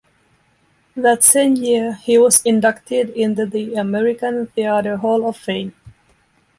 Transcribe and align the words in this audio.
That 0.95 1.23
same 1.23 1.53
year, 1.57 1.93
he 1.93 2.17
was 2.17 2.41
inducted 2.41 3.11
into 3.11 3.45
the 3.45 3.75
American 3.75 4.47
Theater 4.47 4.97
Hall 4.97 5.27
of 5.29 5.37
Fame. 5.37 5.75